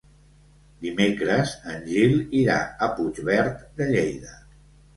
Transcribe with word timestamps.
Dimecres 0.85 1.53
en 1.75 1.85
Gil 1.91 2.17
irà 2.41 2.57
a 2.89 2.89
Puigverd 2.99 3.63
de 3.79 3.93
Lleida. 3.95 4.37